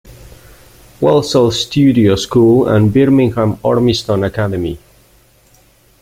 Walsall 0.99 1.51
Studio 1.51 2.15
School 2.15 2.67
and 2.67 2.91
Birmingham 2.91 3.59
Ormiston 3.61 4.23
Academy. 4.23 4.79